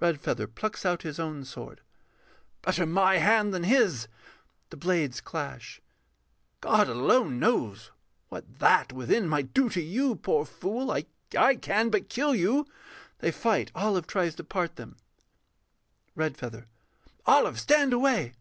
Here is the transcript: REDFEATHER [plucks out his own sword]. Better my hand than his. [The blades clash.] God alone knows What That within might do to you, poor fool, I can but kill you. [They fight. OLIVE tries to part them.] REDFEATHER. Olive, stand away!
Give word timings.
REDFEATHER 0.00 0.46
[plucks 0.46 0.86
out 0.86 1.02
his 1.02 1.20
own 1.20 1.44
sword]. 1.44 1.82
Better 2.62 2.86
my 2.86 3.16
hand 3.18 3.52
than 3.52 3.64
his. 3.64 4.08
[The 4.70 4.78
blades 4.78 5.20
clash.] 5.20 5.82
God 6.62 6.88
alone 6.88 7.38
knows 7.38 7.90
What 8.30 8.60
That 8.60 8.94
within 8.94 9.28
might 9.28 9.52
do 9.52 9.68
to 9.68 9.82
you, 9.82 10.16
poor 10.16 10.46
fool, 10.46 10.90
I 10.90 11.04
can 11.56 11.90
but 11.90 12.08
kill 12.08 12.34
you. 12.34 12.66
[They 13.18 13.30
fight. 13.30 13.70
OLIVE 13.74 14.06
tries 14.06 14.34
to 14.36 14.42
part 14.44 14.76
them.] 14.76 14.96
REDFEATHER. 16.14 16.66
Olive, 17.26 17.60
stand 17.60 17.92
away! 17.92 18.32